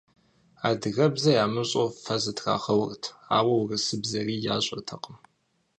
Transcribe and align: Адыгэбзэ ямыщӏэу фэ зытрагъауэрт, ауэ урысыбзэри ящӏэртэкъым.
Адыгэбзэ 0.67 1.31
ямыщӏэу 1.43 1.89
фэ 2.03 2.15
зытрагъауэрт, 2.23 3.03
ауэ 3.37 3.53
урысыбзэри 3.61 4.35
ящӏэртэкъым. 4.55 5.17